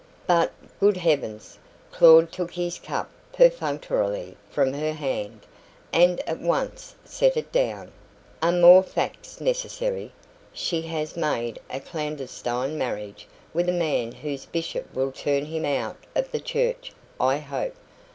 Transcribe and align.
"But, 0.25 0.51
good 0.79 0.97
heavens!" 0.97 1.59
Claud 1.91 2.31
took 2.31 2.53
his 2.53 2.79
cup 2.79 3.11
perfunctorily 3.31 4.35
from 4.49 4.73
her 4.73 4.93
hand, 4.93 5.41
and 5.93 6.19
at 6.27 6.39
once 6.39 6.95
set 7.05 7.37
it 7.37 7.51
down 7.51 7.91
"are 8.41 8.51
more 8.51 8.81
facts 8.81 9.39
necessary? 9.39 10.11
She 10.53 10.81
has 10.81 11.15
made 11.15 11.59
a 11.69 11.79
clandestine 11.79 12.79
marriage 12.79 13.27
with 13.53 13.69
a 13.69 13.73
man 13.73 14.11
whose 14.11 14.47
bishop 14.47 14.91
will 14.91 15.11
turn 15.11 15.45
him 15.45 15.65
out 15.65 15.97
of 16.15 16.31
the 16.31 16.39
church, 16.39 16.93
I 17.19 17.37
hope. 17.37 17.75